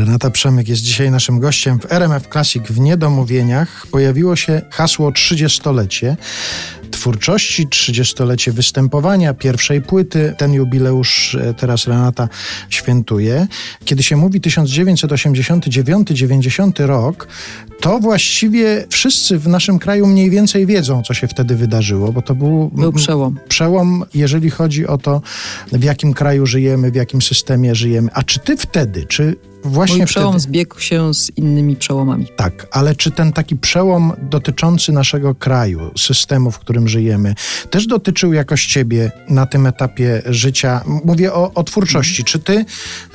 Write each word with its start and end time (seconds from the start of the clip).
Renata 0.00 0.30
Przemyk 0.30 0.68
jest 0.68 0.82
dzisiaj 0.82 1.10
naszym 1.10 1.40
gościem 1.40 1.80
w 1.80 1.92
RMF 1.92 2.28
Classic 2.32 2.62
w 2.62 2.80
Niedomówieniach. 2.80 3.86
Pojawiło 3.86 4.36
się 4.36 4.62
hasło 4.70 5.10
30-lecie 5.10 6.16
twórczości, 7.00 7.66
30-lecie 7.66 8.52
występowania 8.52 9.34
pierwszej 9.34 9.82
płyty. 9.82 10.34
Ten 10.38 10.52
jubileusz 10.52 11.34
e, 11.34 11.54
teraz 11.54 11.86
Renata 11.86 12.28
świętuje. 12.70 13.46
Kiedy 13.84 14.02
się 14.02 14.16
mówi 14.16 14.40
1989-90 14.40 16.86
rok, 16.86 17.28
to 17.80 17.98
właściwie 17.98 18.86
wszyscy 18.90 19.38
w 19.38 19.48
naszym 19.48 19.78
kraju 19.78 20.06
mniej 20.06 20.30
więcej 20.30 20.66
wiedzą, 20.66 21.02
co 21.02 21.14
się 21.14 21.28
wtedy 21.28 21.56
wydarzyło, 21.56 22.12
bo 22.12 22.22
to 22.22 22.34
był, 22.34 22.70
był 22.74 22.92
przełom. 22.92 23.38
Przełom, 23.48 24.04
jeżeli 24.14 24.50
chodzi 24.50 24.86
o 24.86 24.98
to, 24.98 25.22
w 25.72 25.84
jakim 25.84 26.14
kraju 26.14 26.46
żyjemy, 26.46 26.90
w 26.90 26.94
jakim 26.94 27.22
systemie 27.22 27.74
żyjemy. 27.74 28.10
A 28.14 28.22
czy 28.22 28.40
ty 28.40 28.56
wtedy, 28.56 29.04
czy 29.08 29.36
właśnie 29.64 29.96
Mój 29.96 30.06
przełom 30.06 30.32
wtedy... 30.32 30.42
zbiegł 30.42 30.80
się 30.80 31.14
z 31.14 31.30
innymi 31.36 31.76
przełomami. 31.76 32.26
Tak, 32.36 32.66
ale 32.70 32.94
czy 32.94 33.10
ten 33.10 33.32
taki 33.32 33.56
przełom 33.56 34.12
dotyczący 34.22 34.92
naszego 34.92 35.34
kraju, 35.34 35.90
systemu, 35.96 36.50
w 36.50 36.58
którym 36.58 36.88
żyjemy, 36.90 37.34
też 37.70 37.86
dotyczył 37.86 38.32
jakoś 38.32 38.66
ciebie 38.66 39.12
na 39.28 39.46
tym 39.46 39.66
etapie 39.66 40.22
życia? 40.26 40.84
Mówię 41.04 41.32
o, 41.32 41.52
o 41.54 41.64
twórczości. 41.64 42.24
Czy 42.24 42.38
ty 42.38 42.64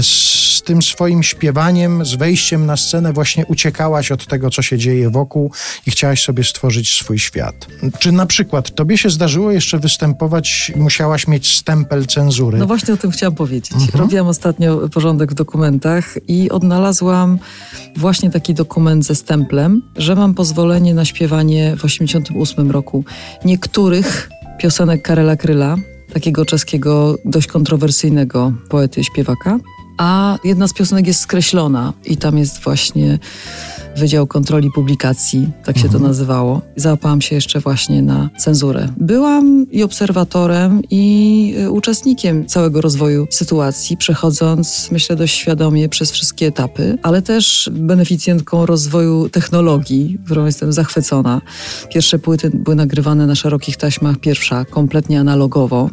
z 0.00 0.62
tym 0.62 0.82
swoim 0.82 1.22
śpiewaniem, 1.22 2.04
z 2.04 2.14
wejściem 2.14 2.66
na 2.66 2.76
scenę 2.76 3.12
właśnie 3.12 3.46
uciekałaś 3.46 4.12
od 4.12 4.26
tego, 4.26 4.50
co 4.50 4.62
się 4.62 4.78
dzieje 4.78 5.10
wokół 5.10 5.52
i 5.86 5.90
chciałaś 5.90 6.22
sobie 6.22 6.44
stworzyć 6.44 6.94
swój 6.94 7.18
świat? 7.18 7.66
Czy 7.98 8.12
na 8.12 8.26
przykład 8.26 8.74
tobie 8.74 8.98
się 8.98 9.10
zdarzyło 9.10 9.50
jeszcze 9.50 9.78
występować, 9.78 10.72
musiałaś 10.76 11.28
mieć 11.28 11.58
stempel 11.58 12.06
cenzury? 12.06 12.58
No 12.58 12.66
właśnie 12.66 12.94
o 12.94 12.96
tym 12.96 13.10
chciałam 13.10 13.34
powiedzieć. 13.34 13.72
Mhm. 13.72 14.00
Robiłam 14.00 14.26
ostatnio 14.26 14.88
porządek 14.88 15.30
w 15.30 15.34
dokumentach 15.34 16.14
i 16.28 16.50
odnalazłam 16.50 17.38
właśnie 17.96 18.30
taki 18.30 18.54
dokument 18.54 19.04
ze 19.04 19.14
stemplem, 19.14 19.82
że 19.96 20.14
mam 20.14 20.34
pozwolenie 20.34 20.94
na 20.94 21.04
śpiewanie 21.04 21.76
w 21.76 21.84
88 21.84 22.70
roku 22.70 23.04
niektórych 23.62 24.28
piosenek 24.58 25.02
Karela 25.02 25.36
Kryla, 25.36 25.76
takiego 26.12 26.44
czeskiego, 26.44 27.18
dość 27.24 27.46
kontrowersyjnego 27.46 28.52
poety 28.68 29.04
śpiewaka. 29.04 29.58
A 29.98 30.38
jedna 30.44 30.68
z 30.68 30.74
piosenek 30.74 31.06
jest 31.06 31.20
skreślona 31.20 31.92
i 32.04 32.16
tam 32.16 32.38
jest 32.38 32.62
właśnie 32.64 33.18
Wydział 33.96 34.26
Kontroli 34.26 34.70
Publikacji, 34.70 35.48
tak 35.64 35.78
się 35.78 35.84
mhm. 35.84 36.02
to 36.02 36.08
nazywało. 36.08 36.62
Załapałam 36.76 37.20
się 37.20 37.34
jeszcze 37.34 37.60
właśnie 37.60 38.02
na 38.02 38.30
cenzurę. 38.38 38.88
Byłam 38.96 39.66
i 39.70 39.82
obserwatorem, 39.82 40.82
i 40.90 41.54
y, 41.58 41.70
uczestnikiem 41.70 42.46
całego 42.46 42.80
rozwoju 42.80 43.26
sytuacji, 43.30 43.96
przechodząc, 43.96 44.88
myślę, 44.92 45.16
dość 45.16 45.34
świadomie 45.34 45.88
przez 45.88 46.10
wszystkie 46.10 46.46
etapy, 46.46 46.98
ale 47.02 47.22
też 47.22 47.70
beneficjentką 47.72 48.66
rozwoju 48.66 49.28
technologii, 49.28 50.18
którą 50.24 50.46
jestem 50.46 50.72
zachwycona. 50.72 51.40
Pierwsze 51.90 52.18
płyty 52.18 52.50
były 52.54 52.76
nagrywane 52.76 53.26
na 53.26 53.34
szerokich 53.34 53.76
taśmach, 53.76 54.18
pierwsza 54.18 54.64
kompletnie 54.64 55.20
analogowo 55.20 55.90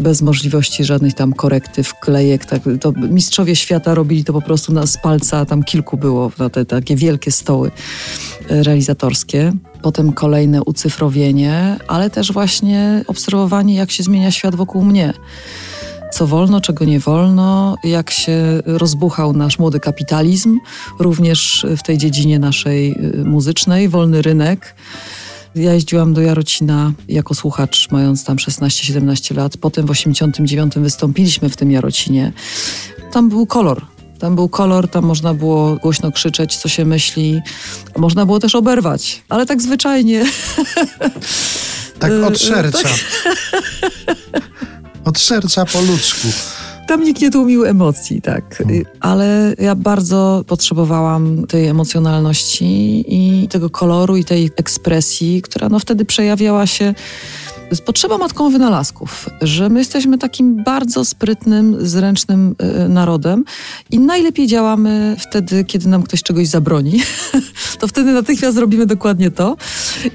bez 0.00 0.22
możliwości 0.22 0.84
żadnych 0.84 1.14
tam 1.14 1.32
korektyw, 1.32 1.88
wklejek. 1.88 2.44
Tak, 2.44 2.62
to 2.80 2.92
mistrzowie 2.92 3.56
świata 3.56 3.94
robili 3.94 4.24
to 4.24 4.32
po 4.32 4.42
prostu 4.42 4.72
na, 4.72 4.86
z 4.86 4.98
palca, 5.02 5.44
tam 5.44 5.62
kilku 5.62 5.96
było, 5.96 6.32
na 6.38 6.50
te 6.50 6.64
takie 6.64 6.96
wielkie 6.96 7.11
stoły 7.30 7.70
e, 8.50 8.62
realizatorskie. 8.62 9.52
Potem 9.82 10.12
kolejne 10.12 10.62
ucyfrowienie, 10.62 11.76
ale 11.88 12.10
też 12.10 12.32
właśnie 12.32 13.04
obserwowanie, 13.06 13.74
jak 13.74 13.90
się 13.90 14.02
zmienia 14.02 14.30
świat 14.30 14.54
wokół 14.54 14.84
mnie 14.84 15.14
co 16.12 16.26
wolno, 16.26 16.60
czego 16.60 16.84
nie 16.84 17.00
wolno, 17.00 17.76
jak 17.84 18.10
się 18.10 18.62
rozbuchał 18.64 19.32
nasz 19.32 19.58
młody 19.58 19.80
kapitalizm, 19.80 20.58
również 20.98 21.66
w 21.76 21.82
tej 21.82 21.98
dziedzinie 21.98 22.38
naszej 22.38 22.92
e, 22.92 23.24
muzycznej, 23.24 23.88
wolny 23.88 24.22
rynek. 24.22 24.74
Ja 25.54 25.74
jeździłam 25.74 26.14
do 26.14 26.20
Jarocina 26.20 26.92
jako 27.08 27.34
słuchacz, 27.34 27.90
mając 27.90 28.24
tam 28.24 28.36
16-17 28.36 29.36
lat. 29.36 29.56
Potem 29.56 29.86
w 29.86 29.90
89 29.90 30.74
wystąpiliśmy 30.76 31.48
w 31.48 31.56
tym 31.56 31.70
Jarocinie. 31.70 32.32
Tam 33.12 33.28
był 33.28 33.46
kolor. 33.46 33.91
Tam 34.22 34.34
był 34.34 34.48
kolor, 34.48 34.88
tam 34.88 35.04
można 35.04 35.34
było 35.34 35.76
głośno 35.76 36.12
krzyczeć, 36.12 36.56
co 36.56 36.68
się 36.68 36.84
myśli. 36.84 37.40
Można 37.96 38.26
było 38.26 38.38
też 38.38 38.54
oberwać, 38.54 39.22
ale 39.28 39.46
tak 39.46 39.62
zwyczajnie. 39.62 40.24
Tak 41.98 42.12
od 42.12 42.38
serca. 42.38 42.82
Tak. 42.82 42.92
Od 45.04 45.18
serca 45.18 45.64
po 45.64 45.80
ludzku. 45.80 46.28
Tam 46.88 47.04
nikt 47.04 47.22
nie 47.22 47.30
tłumił 47.30 47.64
emocji, 47.64 48.22
tak. 48.22 48.56
Hmm. 48.56 48.84
Ale 49.00 49.54
ja 49.58 49.74
bardzo 49.74 50.44
potrzebowałam 50.46 51.46
tej 51.46 51.66
emocjonalności 51.66 53.04
i 53.08 53.48
tego 53.48 53.70
koloru 53.70 54.16
i 54.16 54.24
tej 54.24 54.50
ekspresji, 54.56 55.42
która 55.42 55.68
no 55.68 55.78
wtedy 55.78 56.04
przejawiała 56.04 56.66
się 56.66 56.94
z 57.72 57.80
potrzebą 57.80 58.18
matką 58.18 58.50
wynalazków, 58.50 59.28
że 59.42 59.68
my 59.68 59.78
jesteśmy 59.78 60.18
takim 60.18 60.64
bardzo 60.64 61.04
sprytnym, 61.04 61.76
zręcznym 61.86 62.54
y, 62.84 62.88
narodem 62.88 63.44
i 63.90 63.98
najlepiej 63.98 64.46
działamy 64.46 65.16
wtedy, 65.18 65.64
kiedy 65.64 65.88
nam 65.88 66.02
ktoś 66.02 66.22
czegoś 66.22 66.48
zabroni. 66.48 67.00
to 67.80 67.88
wtedy 67.88 68.12
natychmiast 68.12 68.58
robimy 68.58 68.86
dokładnie 68.86 69.30
to. 69.30 69.56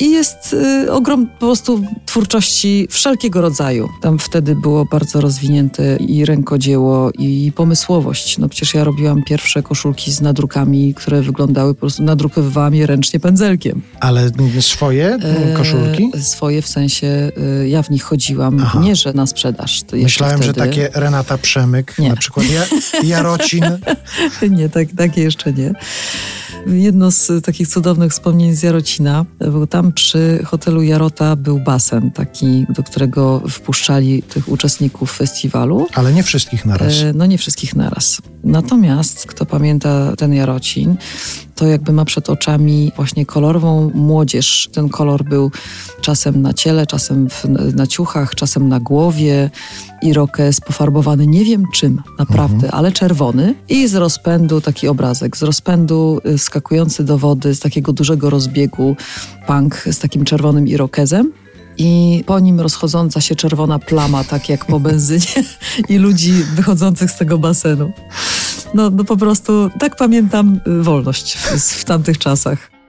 I 0.00 0.10
jest 0.10 0.56
y, 0.84 0.92
ogrom 0.92 1.26
po 1.26 1.38
prostu 1.38 1.82
twórczości 2.06 2.86
wszelkiego 2.90 3.40
rodzaju. 3.40 3.88
Tam 4.02 4.18
wtedy 4.18 4.56
było 4.56 4.84
bardzo 4.84 5.20
rozwinięte 5.20 5.96
i 5.96 6.24
rękodzieło, 6.24 7.10
i 7.18 7.52
pomysłowość. 7.56 8.38
No 8.38 8.48
przecież 8.48 8.74
ja 8.74 8.84
robiłam 8.84 9.22
pierwsze 9.22 9.62
koszulki 9.62 10.12
z 10.12 10.20
nadrukami, 10.20 10.94
które 10.94 11.22
wyglądały 11.22 11.74
po 11.74 11.80
prostu, 11.80 12.02
nadrukowywałam 12.02 12.74
je 12.74 12.86
ręcznie 12.86 13.20
pędzelkiem. 13.20 13.82
Ale 14.00 14.30
swoje 14.60 15.18
koszulki? 15.56 16.10
E, 16.14 16.20
swoje 16.20 16.62
w 16.62 16.68
sensie 16.68 17.32
ja 17.68 17.82
w 17.82 17.90
nich 17.90 18.02
chodziłam, 18.02 18.60
Aha. 18.62 18.80
nie 18.82 18.96
że 18.96 19.12
na 19.12 19.26
sprzedaż. 19.26 19.82
Myślałem, 19.92 20.36
wtedy. 20.36 20.46
że 20.46 20.54
takie 20.54 20.88
Renata 20.94 21.38
Przemyk, 21.38 21.98
nie. 21.98 22.08
na 22.08 22.16
przykład 22.16 22.46
ja, 22.50 22.62
Jarocin. 23.02 23.64
nie, 24.50 24.68
tak, 24.68 24.88
takie 24.96 25.22
jeszcze 25.22 25.52
nie. 25.52 25.72
Jedno 26.66 27.10
z 27.10 27.44
takich 27.44 27.68
cudownych 27.68 28.12
wspomnień 28.12 28.56
z 28.56 28.62
Jarocina, 28.62 29.24
był 29.38 29.66
tam 29.66 29.92
przy 29.92 30.42
hotelu 30.44 30.82
Jarota 30.82 31.36
był 31.36 31.58
basen 31.58 32.10
taki, 32.10 32.66
do 32.68 32.82
którego 32.82 33.42
wpuszczali 33.50 34.22
tych 34.22 34.48
uczestników 34.48 35.12
festiwalu. 35.12 35.86
Ale 35.94 36.12
nie 36.12 36.22
wszystkich 36.22 36.66
naraz. 36.66 37.00
E, 37.00 37.12
no 37.12 37.26
nie 37.26 37.38
wszystkich 37.38 37.76
naraz. 37.76 38.22
Natomiast, 38.44 39.26
kto 39.26 39.46
pamięta 39.46 40.16
ten 40.16 40.34
Jarocin, 40.34 40.96
to 41.60 41.66
jakby 41.66 41.92
ma 41.92 42.04
przed 42.04 42.30
oczami 42.30 42.92
właśnie 42.96 43.26
kolorową 43.26 43.90
młodzież. 43.94 44.68
Ten 44.72 44.88
kolor 44.88 45.24
był 45.24 45.50
czasem 46.00 46.42
na 46.42 46.54
ciele, 46.54 46.86
czasem 46.86 47.30
w, 47.30 47.44
na 47.74 47.86
ciuchach, 47.86 48.34
czasem 48.34 48.68
na 48.68 48.80
głowie. 48.80 49.50
Irokez 50.02 50.60
pofarbowany 50.60 51.26
nie 51.26 51.44
wiem 51.44 51.64
czym, 51.74 52.02
naprawdę, 52.18 52.54
mhm. 52.54 52.74
ale 52.74 52.92
czerwony. 52.92 53.54
I 53.68 53.88
z 53.88 53.94
rozpędu 53.94 54.60
taki 54.60 54.88
obrazek, 54.88 55.36
z 55.36 55.42
rozpędu 55.42 56.20
y, 56.26 56.38
skakujący 56.38 57.04
do 57.04 57.18
wody, 57.18 57.54
z 57.54 57.60
takiego 57.60 57.92
dużego 57.92 58.30
rozbiegu 58.30 58.96
punk 59.46 59.76
z 59.90 59.98
takim 59.98 60.24
czerwonym 60.24 60.68
irokezem 60.68 61.32
i 61.78 62.24
po 62.26 62.40
nim 62.40 62.60
rozchodząca 62.60 63.20
się 63.20 63.34
czerwona 63.36 63.78
plama, 63.78 64.24
tak 64.24 64.48
jak 64.48 64.64
po 64.64 64.80
benzynie 64.80 65.44
i 65.88 65.98
ludzi 65.98 66.32
wychodzących 66.32 67.10
z 67.10 67.16
tego 67.16 67.38
basenu. 67.38 67.92
No, 68.74 68.90
no 68.90 69.04
po 69.04 69.16
prostu 69.16 69.70
tak 69.78 69.96
pamiętam 69.96 70.60
y, 70.66 70.82
wolność 70.82 71.36
w, 71.36 71.60
w 71.60 71.84
tamtych 71.84 72.18
czasach. 72.18 72.79